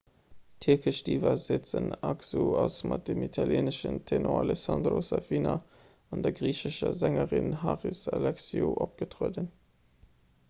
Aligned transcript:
d'tierkesch 0.63 0.99
diva 1.07 1.31
sezen 1.41 1.89
aksu 2.11 2.45
ass 2.61 2.77
mat 2.91 3.03
dem 3.09 3.19
italieeneschen 3.25 3.99
tenor 4.11 4.39
alessandro 4.45 5.01
safina 5.09 5.53
an 6.17 6.25
der 6.27 6.35
griichescher 6.39 6.93
sängerin 7.03 7.53
haris 7.65 8.01
alexiou 8.21 8.73
opgetrueden 8.87 9.51